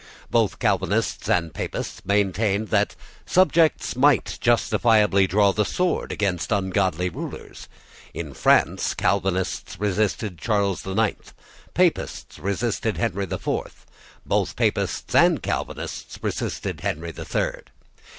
[0.31, 2.95] Both Calvinists and Papists maintained that
[3.27, 7.67] subjects might justifiably draw the sword against ungodly rulers.
[8.11, 11.33] In France Calvinists resisted Charles the Ninth:
[11.75, 13.85] Papists resisted Henry the Fourth:
[14.25, 17.69] both Papists and Calvinists resisted Henry the Third.